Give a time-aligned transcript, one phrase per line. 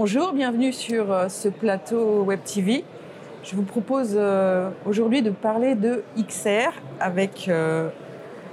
[0.00, 2.84] Bonjour, bienvenue sur euh, ce plateau Web TV.
[3.42, 7.88] Je vous propose euh, aujourd'hui de parler de XR avec euh,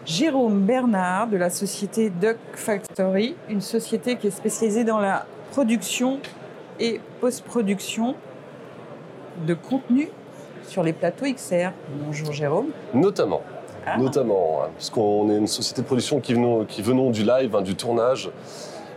[0.07, 6.19] Jérôme Bernard de la société Duck Factory, une société qui est spécialisée dans la production
[6.79, 8.15] et post-production
[9.45, 10.09] de contenu
[10.67, 11.73] sur les plateaux XR.
[12.07, 12.69] Bonjour Jérôme.
[12.91, 13.43] Notamment.
[13.85, 13.99] Ah.
[13.99, 17.55] Notamment, hein, parce qu'on est une société de production qui venons, qui venons du live,
[17.55, 18.31] hein, du tournage.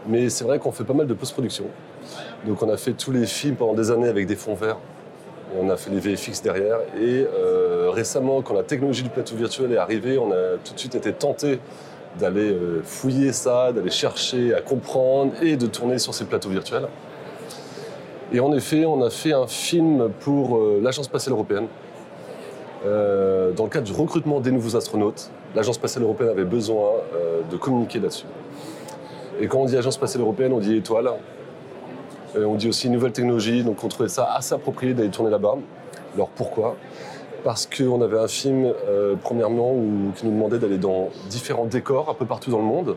[0.06, 1.66] Mais c'est vrai qu'on fait pas mal de post-production.
[2.46, 4.78] Donc on a fait tous les films pendant des années avec des fonds verts.
[5.54, 6.78] Et on a fait les VFX derrière.
[7.00, 10.78] Et euh, récemment, quand la technologie du plateau virtuel est arrivée, on a tout de
[10.78, 11.58] suite été tenté
[12.18, 16.88] d'aller euh, fouiller ça, d'aller chercher à comprendre et de tourner sur ces plateaux virtuels.
[18.32, 21.66] Et en effet, on a fait un film pour euh, l'Agence spatiale européenne.
[22.84, 26.90] Dans le cadre du recrutement des nouveaux astronautes, l'Agence spatiale européenne avait besoin
[27.50, 28.26] de communiquer là-dessus.
[29.40, 31.10] Et quand on dit Agence spatiale européenne, on dit étoile.
[32.36, 35.56] Euh, on dit aussi nouvelle technologie, donc on trouvait ça assez approprié d'aller tourner là-bas.
[36.14, 36.76] Alors pourquoi?
[37.44, 42.10] Parce qu'on avait un film, euh, premièrement, où- qui nous demandait d'aller dans différents décors
[42.10, 42.96] un peu partout dans le monde,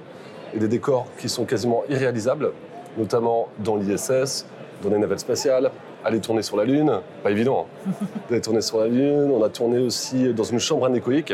[0.53, 2.51] et des décors qui sont quasiment irréalisables,
[2.97, 4.45] notamment dans l'ISS,
[4.83, 5.71] dans les navettes spatiales,
[6.03, 6.91] aller tourner sur la Lune,
[7.23, 7.91] pas évident, hein.
[8.29, 9.31] d'aller tourner sur la Lune.
[9.31, 11.33] On a tourné aussi dans une chambre anéchoïque,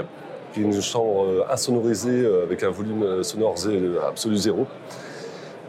[0.53, 3.55] qui est une chambre euh, insonorisée avec un volume sonore
[4.07, 4.67] absolu zéro.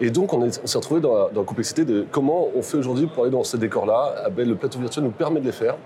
[0.00, 3.06] Et donc, on est- on s'est retrouvé dans, la- complexité de comment on fait aujourd'hui
[3.06, 4.28] pour aller dans ces décors-là.
[4.30, 5.76] Ben, le plateau virtuel nous permet de les faire.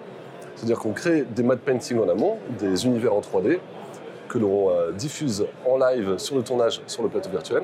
[0.57, 3.59] C'est-à-dire qu'on crée des matte painting en amont, des univers en 3D,
[4.29, 7.63] que l'on euh, diffuse en live sur le tournage sur le plateau virtuel.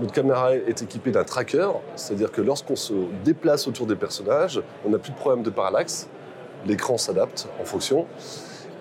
[0.00, 2.92] Notre caméra est équipée d'un tracker, c'est-à-dire que lorsqu'on se
[3.24, 6.08] déplace autour des personnages, on n'a plus de problème de parallaxe.
[6.66, 8.06] L'écran s'adapte en fonction.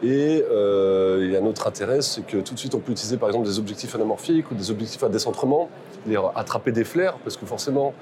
[0.04, 2.92] Et euh, il y a un autre intérêt, c'est que tout de suite on peut
[2.92, 5.70] utiliser par exemple des objectifs anamorphiques ou des objectifs à décentrement,
[6.06, 7.94] c'est-à-dire attraper des flares, parce que forcément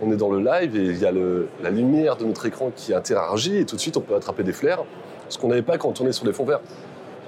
[0.00, 2.94] on est dans le live et il y a la lumière de notre écran qui
[2.94, 4.84] interagit et tout de suite on peut attraper des flares,
[5.28, 6.60] ce qu'on n'avait pas quand on tournait sur des fonds verts.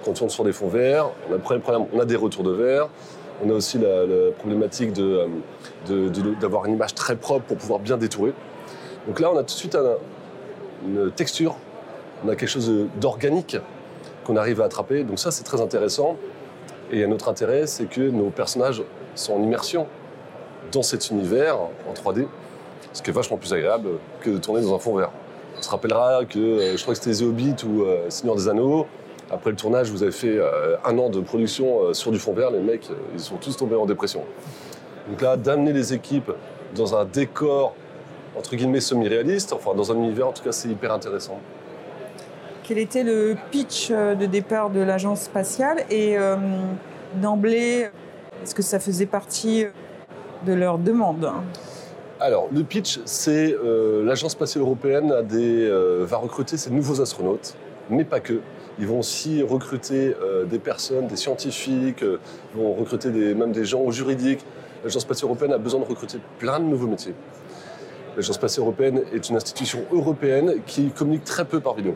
[0.04, 2.52] Quand on tourne sur des fonds verts, on a, problème, on a des retours de
[2.52, 2.88] verre,
[3.44, 4.04] on a aussi la,
[4.38, 5.26] problématique euh,
[6.40, 8.32] d'avoir une image très propre pour pouvoir bien détourer.
[9.08, 9.96] Donc là on a tout de suite un-
[10.86, 11.56] une texture,
[12.24, 13.56] on a quelque chose d'organique
[14.24, 15.02] qu'on arrive à attraper.
[15.04, 16.16] Donc ça, c'est très intéressant.
[16.92, 18.82] Et un autre intérêt, c'est que nos personnages
[19.14, 19.86] sont en immersion
[20.72, 22.26] dans cet univers en 3D,
[22.92, 23.88] ce qui est vachement plus agréable
[24.20, 25.10] que de tourner dans un fond vert.
[25.58, 28.48] On se rappellera que euh, je crois que c'était The Hobbit ou euh, Seigneur des
[28.48, 28.86] Anneaux.
[29.30, 32.50] Après le tournage, vous avez fait euh, un an de production sur du fond vert.
[32.50, 34.22] Les mecs, ils sont tous tombés en dépression.
[35.08, 36.32] Donc là, d'amener les équipes
[36.74, 37.74] dans un décor
[38.38, 41.38] entre guillemets semi-réaliste, enfin dans un univers, en tout cas, c'est hyper intéressant.
[42.62, 46.16] Quel était le pitch de départ de l'agence spatiale et
[47.16, 47.88] d'emblée,
[48.42, 49.66] est-ce que ça faisait partie
[50.46, 51.30] de leur demande
[52.18, 57.54] Alors, le pitch, c'est euh, l'Agence spatiale européenne euh, va recruter ses nouveaux astronautes,
[57.88, 58.40] mais pas que.
[58.78, 63.90] Ils vont aussi recruter euh, des personnes, des scientifiques, ils vont recruter même des gens
[63.90, 64.44] juridiques.
[64.82, 67.14] L'Agence spatiale européenne a besoin de recruter plein de nouveaux métiers.
[68.16, 71.94] L'Agence spatiale européenne est une institution européenne qui communique très peu par vidéo.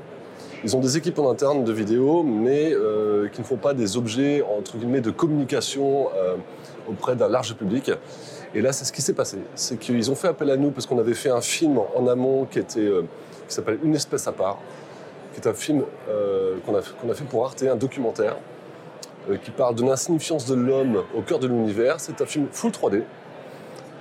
[0.63, 2.75] Ils ont des équipes en interne de vidéo, mais
[3.33, 6.09] qui ne font pas des objets entre guillemets de communication
[6.89, 7.91] auprès d'un large public.
[8.55, 9.39] Et là, c'est ce qui s'est passé.
[9.55, 12.45] C'est qu'ils ont fait appel à nous parce qu'on avait fait un film en amont
[12.45, 13.03] qui, était, euh,
[13.49, 14.59] qui s'appelle Une espèce à part,
[15.33, 18.37] qui est un film euh, qu'on a, fait- pour Arte, un documentaire,
[19.29, 21.99] euh, qui parle de l'insignifiance de l'homme au cœur de l'univers.
[21.99, 23.03] C'est un film full 3D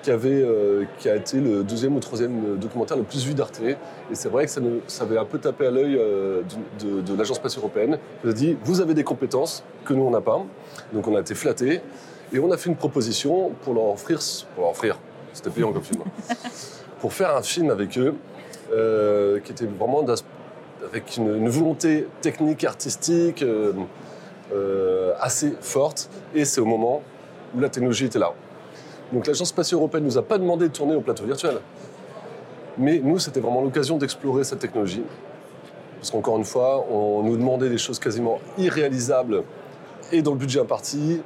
[0.03, 3.59] qui, avait, euh, qui a été le deuxième ou troisième documentaire le plus vu d'Arte.
[3.61, 3.75] Et
[4.13, 7.97] c'est vrai que ça, ça avait un peu tapé à l'œil de l'Agence spatiale européenne.
[8.23, 10.43] On a dit, vous avez des compétences que nous, on n'a pas.
[10.93, 11.81] Donc on a été flattés.
[12.33, 14.19] Et on a fait une proposition pour leur offrir,
[14.55, 14.97] pour leur offrir,
[15.33, 16.33] c'était payant comme film, hein,
[16.99, 18.15] pour faire un film avec eux,
[18.71, 20.03] euh, qui était vraiment
[20.83, 23.73] avec une, une volonté technique, artistique euh,
[24.51, 26.09] euh, assez forte.
[26.33, 27.03] Et c'est au moment
[27.55, 28.33] où la technologie était là.
[29.11, 31.57] Donc l'Agence spatiale européenne nous a pas demandé de tourner au plateau virtuel.
[32.79, 35.03] Mais nous, c'était vraiment l'occasion d'explorer cette technologie.
[35.99, 39.43] Parce qu'encore une fois, on nous demandait des choses quasiment irréalisables
[40.11, 41.21] et dans le budget imparti,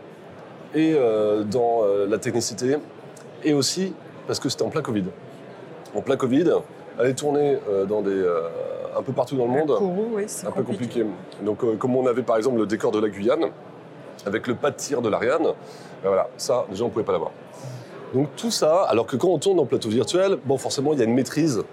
[0.73, 2.77] et euh, dans euh, la technicité,
[3.43, 3.93] et aussi
[4.27, 5.05] parce que c'était en plein Covid.
[5.95, 6.51] En plein Covid,
[6.99, 8.41] aller tourner euh, dans des, euh,
[8.97, 11.05] un peu partout dans le monde, Kourou, oui, c'est un peu compliqué.
[11.41, 13.45] Donc, comme on avait par exemple le décor de la Guyane,
[14.25, 17.13] avec le pas de tir de l'Ariane, ben voilà, ça, déjà, on ne pouvait pas
[17.13, 17.31] l'avoir.
[18.13, 21.01] Donc, tout ça, alors que quand on tourne en plateau virtuel, bon, forcément, il y
[21.01, 21.63] a une maîtrise.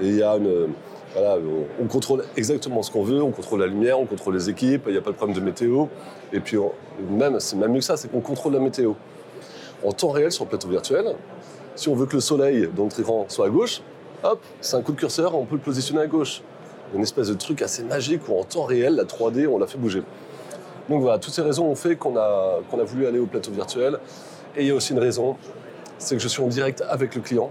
[0.00, 0.72] Et il y a une.
[1.16, 4.84] On, on contrôle exactement ce qu'on veut, on contrôle la lumière, on contrôle les équipes,
[4.86, 5.86] il n'y a pas de problème de météo.
[6.32, 6.56] Et puis,
[7.08, 8.94] même, c'est même mieux que ça, c'est qu'on contrôle la météo.
[9.84, 11.14] En temps réel, sur le plateau virtuel,
[11.76, 13.82] Si on veut que le soleil dans notre écran soit à gauche,
[14.22, 16.42] hop, c'est un coup de curseur, on peut le positionner à gauche.
[16.94, 19.78] Une espèce de truc assez magique où en temps réel, la 3D, on l'a fait
[19.78, 20.02] bouger.
[20.88, 23.50] Donc voilà, toutes ces raisons ont fait qu'on a, qu'on a voulu aller au plateau
[23.50, 23.98] virtuel.
[24.56, 25.36] Et il y a aussi une raison,
[25.98, 27.50] c'est que je suis en direct avec le client.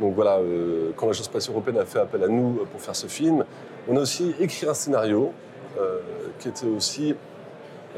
[0.00, 3.06] Donc voilà, euh, quand l'Agence spatiale européenne a fait appel à nous pour faire ce
[3.06, 3.44] film,
[3.88, 5.32] on a aussi écrit un scénario
[5.78, 6.00] euh,
[6.38, 7.14] qui était aussi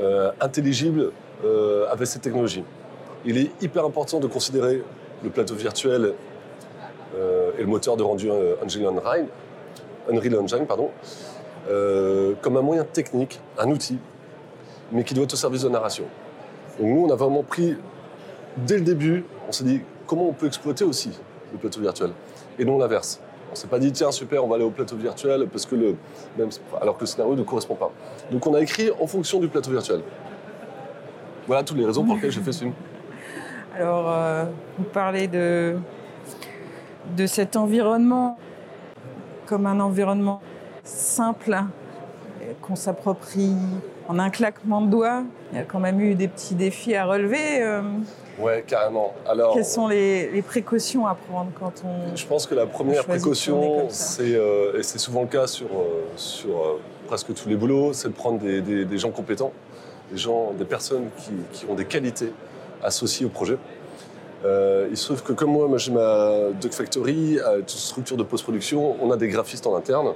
[0.01, 1.11] euh, intelligible
[1.89, 2.65] avec cette technologie.
[3.25, 4.83] Il est hyper important de considérer
[5.23, 6.15] le plateau virtuel
[7.15, 9.29] et le moteur de rendu Unreal
[10.41, 10.91] Engine, pardon,
[12.43, 13.99] comme un moyen technique, un outil,
[14.91, 16.07] mais qui doit être au service de narration.
[16.81, 17.77] Donc nous, on a vraiment pris,
[18.57, 21.13] dès le début, on s'est dit comment on peut exploiter aussi
[21.53, 22.11] le plateau virtuel,
[22.59, 23.21] et non l'inverse.
[23.51, 25.97] On s'est pas dit, tiens, super, on va aller au plateau virtuel, parce que le,
[26.37, 26.51] même,
[26.81, 27.91] alors que le scénario ne correspond pas.
[28.31, 30.03] Donc on a écrit en fonction du plateau virtuel.
[31.47, 32.75] Voilà toutes les raisons pour lesquelles j'ai fait ce film.
[33.75, 34.45] Alors, euh,
[34.77, 35.79] vous parlez de,
[37.17, 38.39] de cet environnement
[39.47, 40.43] comme un environnement
[40.85, 41.57] simple
[42.63, 43.55] qu'on s'approprie
[44.09, 45.23] en un claquement de doigts.
[45.53, 47.63] Il y a quand même eu des petits défis à relever.
[47.63, 47.83] Euh.
[48.39, 49.15] Ouais, carrément.
[49.27, 52.15] Alors, Quelles sont les, précautions à prendre quand on.
[52.15, 56.05] Je pense que la première précaution, c'est, euh, et c'est souvent le cas sur, euh,
[56.17, 59.53] sur euh, presque tous les boulots, c'est de prendre des, des, gens compétents,
[60.13, 62.33] des, gens, des personnes qui, qui, ont des qualités
[62.83, 63.59] associées au projet.
[64.45, 68.97] il se trouve que comme moi, moi j'ai ma Duck Factory, toute structure de post-production,
[69.03, 70.13] on a des graphistes en interne,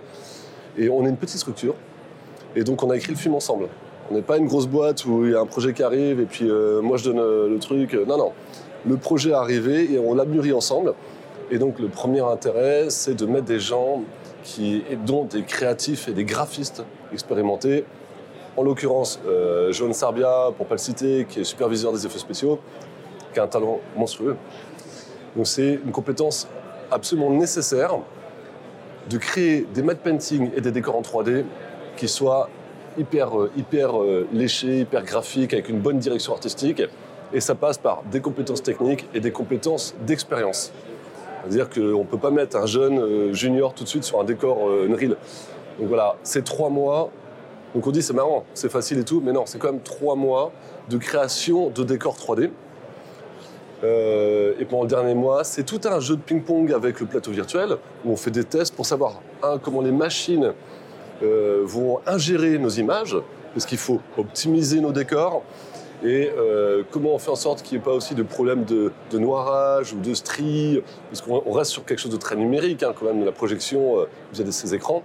[0.78, 1.74] et on est une petite structure,
[2.56, 3.68] et donc on a écrit le film ensemble.
[4.10, 6.26] On n'est pas une grosse boîte où il y a un projet qui arrive et
[6.26, 7.94] puis euh, moi je donne euh, le truc.
[7.94, 8.32] Non, non.
[8.86, 10.94] Le projet est arrivé et on l'a mûri ensemble.
[11.50, 14.02] Et donc le premier intérêt, c'est de mettre des gens
[14.42, 17.84] qui, dont des créatifs et des graphistes expérimentés.
[18.56, 22.18] En l'occurrence, euh, Johan Sarbia, pour ne pas le citer, qui est superviseur des effets
[22.18, 22.58] spéciaux,
[23.32, 24.36] qui a un talent monstrueux.
[25.36, 26.48] Donc c'est une compétence
[26.90, 27.98] absolument nécessaire
[29.08, 31.44] de créer des matte painting et des décors en 3D
[32.02, 32.48] qui soient
[32.98, 36.82] hyper, euh, hyper euh, léché, hyper graphique, avec une bonne direction artistique.
[37.32, 40.72] Et ça passe par des compétences techniques et des compétences d'expérience.
[41.40, 44.24] C'est-à-dire qu'on ne peut pas mettre un jeune euh, junior tout de suite sur un
[44.24, 45.16] décor Unreal.
[45.78, 47.10] Donc voilà, c'est trois mois.
[47.72, 50.16] Donc on dit c'est marrant, c'est facile et tout, mais non, c'est quand même trois
[50.16, 50.50] mois
[50.90, 52.50] de création de décors 3D.
[53.84, 57.76] et pendant le dernier mois, c'est tout un jeu de ping-pong avec le plateau virtuel
[58.04, 59.22] où on fait des tests pour savoir
[59.62, 60.52] comment les machines
[61.22, 63.16] euh, vont ingérer nos images,
[63.54, 65.42] parce qu'il faut optimiser nos décors,
[66.04, 68.92] et euh, comment on fait en sorte qu'il n'y ait pas aussi de problème de,
[69.12, 73.06] noirage ou de stries, parce qu'on reste sur quelque chose de très numérique, hein, quand
[73.06, 75.02] même, la projection euh, via ces écrans.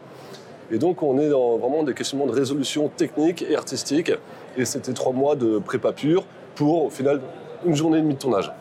[0.71, 4.11] Et donc on est dans vraiment des questionnements de résolution technique et artistique,
[4.57, 6.25] et c'était trois mois de prépa pure
[6.55, 7.21] pour, au final,
[7.65, 8.51] une journée et demie de tournage.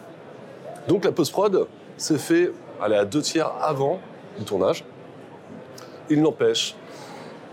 [0.88, 1.66] Donc la post-prod
[1.96, 3.98] s'est fait aller à deux tiers avant
[4.38, 4.84] du tournage.
[6.10, 6.76] Il n'empêche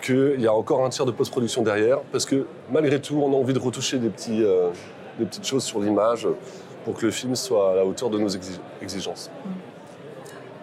[0.03, 3.35] qu'il y a encore un tiers de post-production derrière, parce que malgré tout, on a
[3.35, 4.69] envie de retoucher des, petits, euh,
[5.17, 6.27] des petites choses sur l'image
[6.83, 8.27] pour que le film soit à la hauteur de nos
[8.81, 9.31] exigences.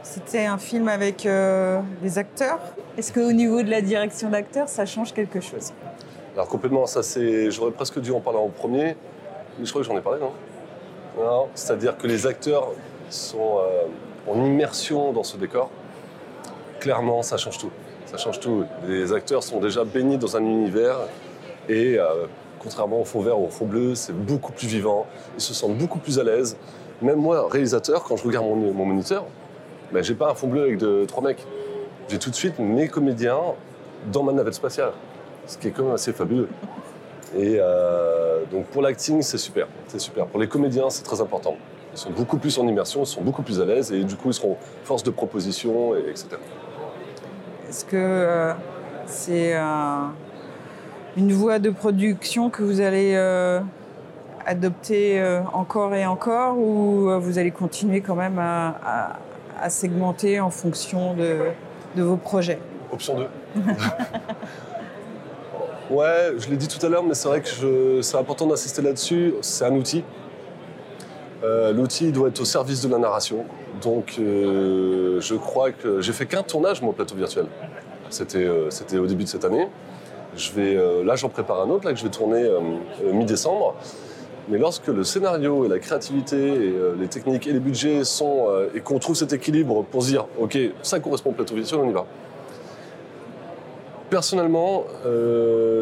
[0.03, 2.59] C'était un film avec euh, des acteurs.
[2.99, 5.73] Est-ce qu'au niveau de la direction d'acteurs, ça change quelque chose?
[6.35, 7.51] Alors complètement, ça c'est.
[7.51, 8.97] J'aurais presque dû en parler en premier,
[9.59, 10.33] mais je crois que j'en ai parlé, non?
[11.19, 12.69] Non, c'est-à-dire que les acteurs
[13.09, 15.71] sont euh, en immersion dans ce décor.
[16.79, 17.71] Clairement, ça change tout
[18.11, 18.65] ça change tout.
[18.89, 20.97] Les acteurs sont déjà baignés dans un univers
[21.69, 22.27] et euh,
[22.59, 25.07] contrairement au fond vert ou au fond bleu, c'est beaucoup plus vivant.
[25.37, 26.57] Ils se sentent beaucoup plus à l'aise.
[27.03, 29.25] Même moi, réalisateur, quand je regarde mon, mon moniteur,
[29.93, 31.47] ben, j'ai pas un fond bleu avec de, trois mecs.
[32.09, 33.39] J'ai tout de suite mes comédiens
[34.13, 34.93] dans ma navette spatiale,
[35.47, 36.49] ce qui est quand même assez fabuleux.
[37.37, 40.27] Et euh, donc pour l'acting, c'est super, c'est super.
[40.27, 41.57] Pour les comédiens, c'est très important.
[41.93, 44.31] Ils sont beaucoup plus en immersion, ils sont beaucoup plus à l'aise et du coup,
[44.31, 46.37] ils seront force de proposition, et, etc.
[47.71, 48.53] Est-ce que euh,
[49.07, 49.55] c'est
[51.17, 53.61] une voie de production que vous allez euh,
[54.45, 59.21] adopter euh, encore et encore ou vous allez continuer quand même à,
[59.69, 61.53] segmenter en fonction de,
[62.03, 62.59] vos projets?
[62.91, 63.27] Option 2.
[65.95, 69.35] ouais, je l'ai dit tout à l'heure, mais c'est vrai que c'est important d'insister là-dessus.
[69.43, 70.03] C'est un outil.
[71.73, 73.45] L'outil doit être au service de la narration.
[73.83, 77.47] Donc, euh, je crois que j'ai fait qu'un tournage, mon plateau virtuel.
[78.35, 79.69] Euh, c'était au début de cette année.
[80.37, 82.49] Je vais, euh, là, j'en prépare un autre là, que je vais tourner
[83.05, 83.75] mi-décembre.
[84.49, 88.49] Mais lorsque le scénario et la créativité et les techniques et les budgets sont.
[88.75, 91.91] et qu'on trouve cet équilibre pour se dire, OK, ça correspond au plateau virtuel, on
[91.91, 92.05] y va.
[94.09, 94.85] Personnellement,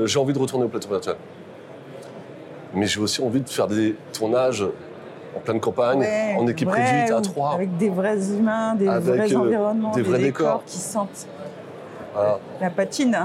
[0.05, 1.17] j'ai envie de retourner au plateau virtuel.
[2.75, 4.67] Mais j'ai aussi envie de faire des tournages
[5.37, 7.53] en pleine campagne, Ouais, en équipe vrai, réduite à trois.
[7.55, 10.65] Avec des vrais humains, des Avec, vrais euh, environnements, des des, vrais décors, décors.
[10.67, 11.27] qui sentent
[12.15, 12.39] Voilà.
[12.61, 13.17] la patine.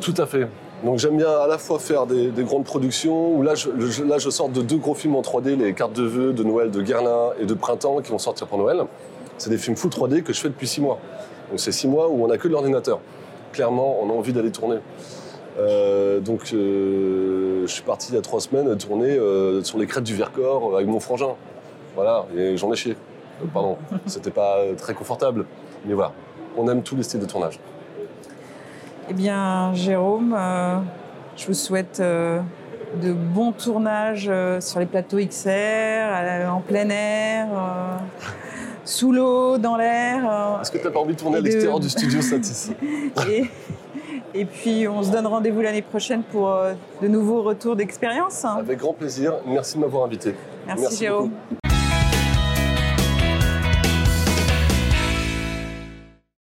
[0.00, 0.46] Tout à fait.
[0.84, 4.04] Donc j'aime bien à la fois faire des, des grandes productions, où là je, je-
[4.04, 6.70] là je sors de deux gros films en 3D, les cartes de vœux de Noël
[6.70, 8.82] de Guerlain et de Printemps qui vont sortir pour Noël.
[9.38, 10.98] C'est des films full 3D que je fais depuis six mois.
[11.50, 13.00] Donc c'est six mois où on n'a que de l'ordinateur.
[13.52, 14.76] Clairement, on a envie d'aller tourner.
[15.58, 19.86] Euh, donc euh, je suis parti il y a trois semaines tourner euh, sur les
[19.86, 21.34] crêtes du Vercors avec mon frangin.
[21.94, 22.96] Voilà, et j'en ai chié.
[23.42, 25.46] Euh, pardon, c'était pas euh, très confortable.
[25.86, 26.12] Mais voilà,
[26.56, 27.58] on aime tous les styles de tournage.
[29.10, 30.76] Eh bien, Jérôme, euh,
[31.36, 32.40] je vous souhaite euh,
[33.02, 37.96] de bons tournages euh, sur les plateaux XR, euh, en plein air, euh,
[38.84, 40.28] sous l'eau, dans l'air.
[40.30, 42.70] euh, Est-ce que tu n'as pas envie de tourner à de- l'extérieur du studio Satis
[43.30, 43.44] et,
[44.34, 48.44] et puis, on se donne rendez-vous l'année prochaine pour euh, de nouveaux retours d'expérience.
[48.44, 49.34] Avec grand plaisir.
[49.46, 50.34] Merci de m'avoir invité.
[50.66, 51.30] Merci, merci Jérôme.
[51.30, 51.67] beaucoup.